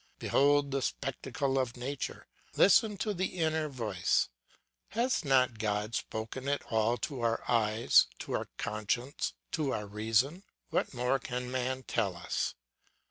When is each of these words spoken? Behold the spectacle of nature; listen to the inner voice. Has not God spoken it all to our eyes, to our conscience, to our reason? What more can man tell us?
Behold 0.17 0.71
the 0.71 0.81
spectacle 0.81 1.59
of 1.59 1.77
nature; 1.77 2.25
listen 2.55 2.97
to 2.97 3.13
the 3.13 3.37
inner 3.37 3.69
voice. 3.69 4.29
Has 4.89 5.23
not 5.23 5.59
God 5.59 5.93
spoken 5.93 6.47
it 6.47 6.63
all 6.71 6.97
to 7.05 7.21
our 7.21 7.43
eyes, 7.47 8.07
to 8.17 8.31
our 8.33 8.47
conscience, 8.57 9.33
to 9.51 9.71
our 9.73 9.85
reason? 9.85 10.41
What 10.71 10.95
more 10.95 11.19
can 11.19 11.51
man 11.51 11.83
tell 11.83 12.15
us? 12.17 12.55